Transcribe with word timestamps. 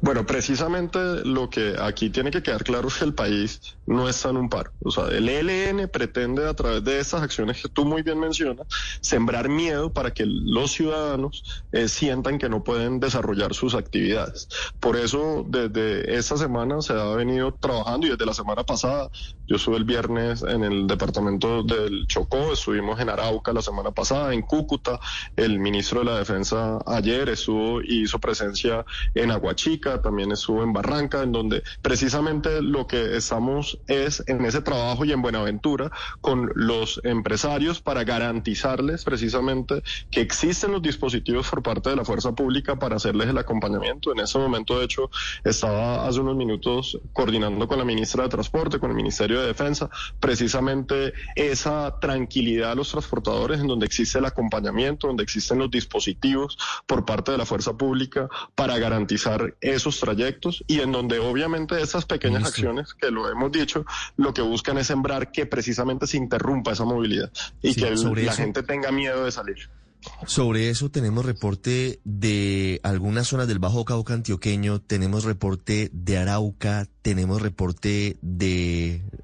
Bueno, 0.00 0.26
precisamente 0.26 0.98
lo 1.24 1.48
que 1.48 1.76
aquí 1.80 2.10
tiene 2.10 2.30
que 2.30 2.42
quedar 2.42 2.64
claro 2.64 2.88
es 2.88 2.94
que 2.94 3.04
el 3.04 3.14
país 3.14 3.60
no 3.86 4.08
está 4.08 4.30
en 4.30 4.36
un 4.36 4.48
paro. 4.48 4.72
O 4.82 4.90
sea, 4.90 5.06
el 5.08 5.28
ELN 5.28 5.88
pretende 5.88 6.46
a 6.46 6.54
través 6.54 6.84
de 6.84 6.98
estas 6.98 7.22
acciones 7.22 7.62
que 7.62 7.68
tú 7.68 7.84
muy 7.84 8.02
bien 8.02 8.18
mencionas, 8.18 8.66
sembrar 9.00 9.48
miedo 9.48 9.92
para 9.92 10.10
que 10.10 10.24
los 10.26 10.72
ciudadanos 10.72 11.64
eh, 11.72 11.88
sientan 11.88 12.38
que 12.38 12.48
no 12.48 12.64
pueden 12.64 13.00
desarrollar 13.00 13.54
sus 13.54 13.74
actividades. 13.74 14.48
Por 14.80 14.96
eso, 14.96 15.44
desde 15.48 16.16
esta 16.16 16.36
semana 16.36 16.82
se 16.82 16.92
ha 16.92 17.14
venido 17.14 17.52
trabajando 17.54 18.06
y 18.06 18.10
desde 18.10 18.26
la 18.26 18.34
semana 18.34 18.64
pasada, 18.64 19.10
yo 19.46 19.56
estuve 19.56 19.76
el 19.76 19.84
viernes 19.84 20.42
en 20.42 20.64
el 20.64 20.86
departamento 20.86 21.62
del 21.62 22.06
Chocó, 22.06 22.52
estuvimos 22.52 23.00
en 23.00 23.08
Arauca 23.08 23.52
la 23.52 23.62
semana 23.62 23.92
pasada, 23.92 24.34
en 24.34 24.42
Cúcuta, 24.42 24.98
el 25.36 25.58
ministro 25.58 26.00
de 26.00 26.06
la 26.06 26.18
Defensa 26.18 26.78
ayer 26.86 27.28
estuvo 27.28 27.80
y 27.80 28.02
hizo 28.02 28.18
presencia 28.18 28.84
en 29.14 29.30
Aguachica, 29.30 30.02
también 30.02 30.32
estuvo 30.32 30.62
en 30.62 30.72
Barranca, 30.72 31.22
en 31.22 31.32
donde 31.32 31.62
precisamente 31.82 32.62
lo 32.62 32.86
que 32.86 33.16
estamos 33.16 33.78
es 33.86 34.22
en 34.26 34.44
ese 34.44 34.62
trabajo 34.62 35.04
y 35.04 35.12
en 35.12 35.22
Buenaventura 35.22 35.90
con 36.20 36.50
los 36.54 37.00
empresarios 37.04 37.80
para 37.80 38.04
garantizarles 38.04 39.04
precisamente 39.04 39.82
que 40.10 40.20
existen 40.20 40.72
los 40.72 40.82
dispositivos 40.82 41.48
por 41.48 41.62
parte 41.62 41.90
de 41.90 41.96
la 41.96 42.04
fuerza 42.04 42.32
pública 42.32 42.76
para 42.76 42.96
hacerles 42.96 43.28
el 43.28 43.38
acompañamiento. 43.38 44.12
En 44.12 44.20
ese 44.20 44.38
momento, 44.38 44.78
de 44.78 44.84
hecho, 44.84 45.10
estaba 45.44 46.06
hace 46.06 46.20
unos 46.20 46.36
minutos 46.36 46.98
coordinando 47.12 47.68
con 47.68 47.78
la 47.78 47.84
ministra 47.84 48.24
de 48.24 48.28
Transporte, 48.28 48.78
con 48.78 48.90
el 48.90 48.96
Ministerio 48.96 49.35
de 49.40 49.46
Defensa, 49.48 49.88
precisamente 50.20 51.12
esa 51.34 51.98
tranquilidad 52.00 52.72
a 52.72 52.74
los 52.74 52.90
transportadores 52.90 53.60
en 53.60 53.66
donde 53.66 53.86
existe 53.86 54.18
el 54.18 54.24
acompañamiento, 54.26 55.06
donde 55.06 55.22
existen 55.22 55.58
los 55.58 55.70
dispositivos 55.70 56.58
por 56.86 57.04
parte 57.04 57.32
de 57.32 57.38
la 57.38 57.46
fuerza 57.46 57.76
pública 57.76 58.28
para 58.54 58.78
garantizar 58.78 59.54
esos 59.60 59.98
trayectos 60.00 60.62
y 60.66 60.80
en 60.80 60.92
donde 60.92 61.18
obviamente 61.18 61.80
esas 61.80 62.04
pequeñas 62.04 62.44
acciones 62.44 62.94
que 62.94 63.10
lo 63.10 63.30
hemos 63.30 63.50
dicho, 63.52 63.84
lo 64.16 64.34
que 64.34 64.42
buscan 64.42 64.78
es 64.78 64.86
sembrar 64.88 65.32
que 65.32 65.46
precisamente 65.46 66.06
se 66.06 66.16
interrumpa 66.16 66.72
esa 66.72 66.84
movilidad 66.84 67.30
y 67.62 67.74
Sí, 67.74 67.80
que 67.80 67.88
el- 67.88 67.94
la 68.24 68.32
eso- 68.32 68.42
gente 68.42 68.62
tenga 68.62 68.92
miedo 68.92 69.24
de 69.24 69.32
salir. 69.32 69.56
Sobre 70.26 70.70
eso 70.70 70.88
tenemos 70.88 71.24
reporte 71.24 71.98
de 72.04 72.80
algunas 72.84 73.26
zonas 73.26 73.48
del 73.48 73.58
Bajo 73.58 73.84
Cauca 73.84 74.14
antioqueño, 74.14 74.80
tenemos 74.80 75.24
reporte 75.24 75.90
de 75.92 76.18
Arauca, 76.18 76.86
tenemos 77.02 77.42
reporte 77.42 78.16
de 78.22 79.02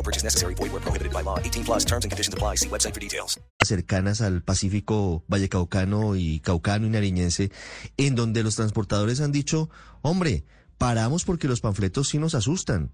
No 0.00 0.04
purchase 0.04 0.24
necessary. 0.24 0.54
Void 0.54 0.72
were 0.72 0.80
prohibited 0.80 1.12
by 1.12 1.22
law. 1.22 1.38
18 1.38 1.64
plus 1.64 1.84
terms 1.84 2.04
and 2.06 2.10
conditions 2.10 2.32
apply. 2.32 2.56
See 2.56 2.70
website 2.70 2.94
for 2.94 3.00
details. 3.00 3.38
cercanas 3.62 4.22
al 4.22 4.42
Pacífico 4.42 5.22
Vallecaucano 5.28 6.16
y 6.16 6.40
Caucano 6.40 6.86
y 6.86 6.90
Nariñense, 6.90 7.50
en 7.98 8.14
donde 8.14 8.42
los 8.42 8.56
transportadores 8.56 9.20
han 9.20 9.30
dicho, 9.30 9.68
hombre, 10.00 10.44
paramos 10.78 11.24
porque 11.24 11.48
los 11.48 11.60
panfletos 11.60 12.08
sí 12.08 12.18
nos 12.18 12.34
asustan. 12.34 12.90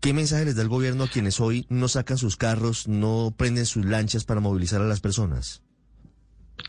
¿Qué 0.00 0.14
mensaje 0.14 0.46
les 0.46 0.56
da 0.56 0.62
el 0.62 0.68
gobierno 0.68 1.04
a 1.04 1.10
quienes 1.10 1.38
hoy 1.38 1.66
no 1.68 1.86
sacan 1.88 2.16
sus 2.16 2.36
carros, 2.36 2.88
no 2.88 3.34
prenden 3.36 3.66
sus 3.66 3.84
lanchas 3.84 4.24
para 4.24 4.40
movilizar 4.40 4.80
a 4.80 4.86
las 4.86 5.00
personas? 5.00 5.60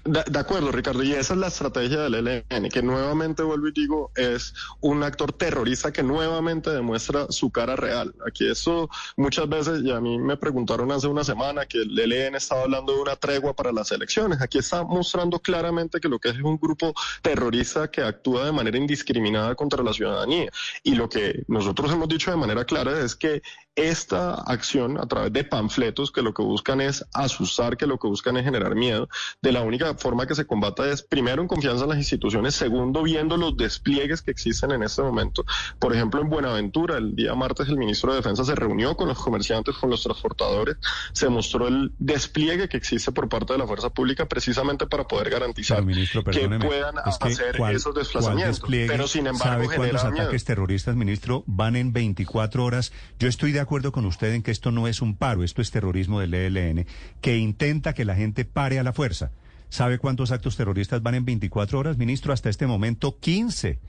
De, 0.05 0.23
de 0.23 0.39
acuerdo, 0.39 0.71
Ricardo, 0.71 1.03
y 1.03 1.13
esa 1.13 1.33
es 1.33 1.39
la 1.39 1.47
estrategia 1.47 2.01
del 2.01 2.15
ELN, 2.15 2.69
que 2.69 2.81
nuevamente 2.81 3.43
vuelvo 3.43 3.67
y 3.67 3.71
digo, 3.71 4.11
es 4.15 4.53
un 4.81 5.03
actor 5.03 5.33
terrorista 5.33 5.91
que 5.91 6.03
nuevamente 6.03 6.69
demuestra 6.69 7.27
su 7.29 7.51
cara 7.51 7.75
real. 7.75 8.13
Aquí 8.25 8.47
eso 8.47 8.89
muchas 9.17 9.49
veces, 9.49 9.81
y 9.83 9.91
a 9.91 9.99
mí 9.99 10.17
me 10.17 10.37
preguntaron 10.37 10.91
hace 10.91 11.07
una 11.07 11.23
semana 11.23 11.65
que 11.65 11.79
el 11.79 11.99
ELN 11.99 12.35
estaba 12.35 12.63
hablando 12.63 12.93
de 12.93 13.01
una 13.01 13.15
tregua 13.15 13.53
para 13.53 13.71
las 13.71 13.91
elecciones. 13.91 14.41
Aquí 14.41 14.57
está 14.57 14.83
mostrando 14.83 15.39
claramente 15.39 15.99
que 15.99 16.07
lo 16.07 16.19
que 16.19 16.29
es 16.29 16.37
un 16.37 16.57
grupo 16.57 16.93
terrorista 17.21 17.89
que 17.89 18.01
actúa 18.01 18.45
de 18.45 18.51
manera 18.51 18.77
indiscriminada 18.77 19.55
contra 19.55 19.83
la 19.83 19.93
ciudadanía. 19.93 20.49
Y 20.83 20.95
lo 20.95 21.09
que 21.09 21.43
nosotros 21.47 21.91
hemos 21.91 22.07
dicho 22.07 22.31
de 22.31 22.37
manera 22.37 22.63
clara 22.63 22.99
es 22.99 23.15
que 23.15 23.41
esta 23.79 24.33
acción 24.35 24.97
a 24.99 25.07
través 25.07 25.31
de 25.33 25.43
panfletos 25.43 26.11
que 26.11 26.21
lo 26.21 26.33
que 26.33 26.41
buscan 26.43 26.81
es 26.81 27.05
asustar, 27.13 27.77
que 27.77 27.87
lo 27.87 27.97
que 27.97 28.07
buscan 28.07 28.37
es 28.37 28.43
generar 28.43 28.75
miedo, 28.75 29.07
de 29.41 29.51
la 29.51 29.61
única 29.61 29.93
forma 29.95 30.27
que 30.27 30.35
se 30.35 30.45
combata 30.45 30.89
es 30.91 31.01
primero 31.01 31.41
en 31.41 31.47
confianza 31.47 31.83
en 31.83 31.89
las 31.89 31.97
instituciones, 31.99 32.55
segundo 32.55 33.03
viendo 33.03 33.37
los 33.37 33.55
despliegues 33.57 34.21
que 34.21 34.31
existen 34.31 34.71
en 34.71 34.83
este 34.83 35.01
momento. 35.01 35.45
Por 35.79 35.95
ejemplo, 35.95 36.21
en 36.21 36.29
Buenaventura, 36.29 36.97
el 36.97 37.15
día 37.15 37.33
martes 37.35 37.67
el 37.69 37.77
ministro 37.77 38.11
de 38.11 38.17
Defensa 38.17 38.43
se 38.43 38.55
reunió 38.55 38.95
con 38.95 39.07
los 39.07 39.17
comerciantes, 39.17 39.75
con 39.75 39.89
los 39.89 40.03
transportadores, 40.03 40.75
se 41.13 41.29
mostró 41.29 41.67
el 41.67 41.93
despliegue 41.99 42.67
que 42.67 42.77
existe 42.77 43.11
por 43.11 43.29
parte 43.29 43.53
de 43.53 43.59
la 43.59 43.67
fuerza 43.67 43.89
pública 43.89 44.27
precisamente 44.27 44.87
para 44.87 45.05
poder 45.05 45.29
garantizar 45.29 45.83
ministro, 45.83 46.23
que 46.23 46.49
puedan 46.49 46.95
es 47.05 47.17
que 47.17 47.27
hacer 47.29 47.57
¿cuál- 47.57 47.75
esos 47.75 47.95
desplazamientos. 47.95 48.61
Pero 48.69 49.07
sin 49.07 49.27
embargo 49.27 49.63
¿Sabe 49.63 49.69
genera 49.69 50.01
ataques 50.01 50.43
terroristas, 50.43 50.95
ministro, 50.95 51.43
van 51.47 51.75
en 51.75 51.93
24 51.93 52.65
horas? 52.65 52.91
Yo 53.19 53.27
estoy 53.27 53.51
de 53.51 53.59
acuerdo 53.59 53.68
con 53.91 54.05
usted 54.05 54.33
en 54.33 54.41
que 54.41 54.51
esto 54.51 54.71
no 54.71 54.87
es 54.87 55.01
un 55.01 55.15
paro, 55.15 55.43
esto 55.43 55.61
es 55.61 55.69
terrorismo 55.69 56.19
del 56.19 56.33
ELN, 56.33 56.87
que 57.21 57.37
intenta 57.37 57.93
que 57.93 58.03
la 58.03 58.15
gente 58.15 58.43
pare 58.43 58.79
a 58.79 58.83
la 58.83 58.93
fuerza. 58.93 59.31
¿Sabe 59.69 59.99
cuántos 59.99 60.31
actos 60.31 60.57
terroristas 60.57 61.03
van 61.03 61.15
en 61.15 61.25
24 61.25 61.77
horas, 61.77 61.97
ministro? 61.97 62.33
Hasta 62.33 62.49
este 62.49 62.65
momento, 62.65 63.19
15. 63.19 63.79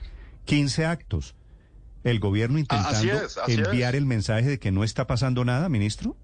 15 0.45 0.85
actos. 0.85 1.35
¿El 2.03 2.19
gobierno 2.19 2.59
intentando 2.59 2.97
así 2.97 3.09
es, 3.09 3.37
así 3.37 3.53
enviar 3.53 3.95
es. 3.95 3.99
el 3.99 4.05
mensaje 4.05 4.47
de 4.47 4.59
que 4.59 4.71
no 4.71 4.83
está 4.83 5.07
pasando 5.07 5.43
nada, 5.43 5.67
ministro? 5.69 6.15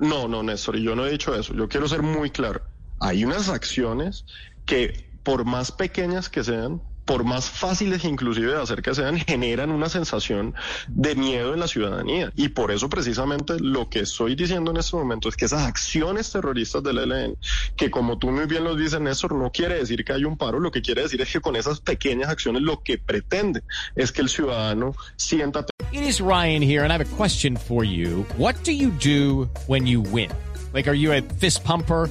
No, 0.00 0.28
no, 0.28 0.42
Néstor, 0.42 0.76
y 0.76 0.82
yo 0.82 0.96
no 0.96 1.06
he 1.06 1.10
dicho 1.12 1.34
eso. 1.34 1.54
Yo 1.54 1.68
quiero 1.68 1.88
ser 1.88 2.02
muy 2.02 2.30
claro. 2.30 2.62
Hay 3.00 3.24
unas 3.24 3.48
acciones 3.48 4.24
que, 4.66 5.08
por 5.22 5.44
más 5.44 5.70
pequeñas 5.70 6.28
que 6.28 6.42
sean, 6.42 6.82
por 7.08 7.24
más 7.24 7.48
fáciles 7.48 8.04
inclusive 8.04 8.52
de 8.52 8.60
hacer 8.60 8.82
que 8.82 8.94
sean, 8.94 9.16
generan 9.26 9.70
una 9.70 9.88
sensación 9.88 10.54
de 10.88 11.14
miedo 11.14 11.54
en 11.54 11.60
la 11.60 11.66
ciudadanía. 11.66 12.30
Y 12.36 12.50
por 12.50 12.70
eso 12.70 12.90
precisamente 12.90 13.54
lo 13.58 13.88
que 13.88 14.00
estoy 14.00 14.36
diciendo 14.36 14.72
en 14.72 14.76
este 14.76 14.94
momento 14.94 15.30
es 15.30 15.34
que 15.34 15.46
esas 15.46 15.62
acciones 15.62 16.30
terroristas 16.30 16.82
del 16.82 16.98
ELN, 16.98 17.38
que 17.76 17.90
como 17.90 18.18
tú 18.18 18.30
muy 18.30 18.44
bien 18.44 18.62
lo 18.62 18.76
dices, 18.76 19.00
Néstor, 19.00 19.34
no 19.34 19.50
quiere 19.50 19.76
decir 19.78 20.04
que 20.04 20.12
hay 20.12 20.26
un 20.26 20.36
paro, 20.36 20.60
lo 20.60 20.70
que 20.70 20.82
quiere 20.82 21.00
decir 21.00 21.18
es 21.22 21.32
que 21.32 21.40
con 21.40 21.56
esas 21.56 21.80
pequeñas 21.80 22.28
acciones 22.28 22.60
lo 22.60 22.82
que 22.82 22.98
pretende 22.98 23.62
es 23.96 24.12
que 24.12 24.20
el 24.20 24.28
ciudadano 24.28 24.94
sienta 25.16 25.64
It 25.90 26.02
is 26.02 26.20
Ryan 26.20 26.60
here, 26.60 26.84
and 26.84 26.92
I 26.92 26.96
have 26.96 27.00
a 27.00 27.16
question 27.16 27.56
for 27.56 27.84
you. 27.84 28.26
What 28.36 28.62
do 28.64 28.72
you 28.72 28.90
do 28.90 29.48
when 29.66 29.86
you 29.86 30.02
win? 30.02 30.30
Like, 30.74 30.86
are 30.86 30.94
you 30.94 31.14
a 31.14 31.22
fist 31.22 31.64
pumper? 31.64 32.10